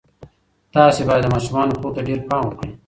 [0.73, 2.71] تاسې باید د ماشومانو خوب ته ډېر پام وکړئ.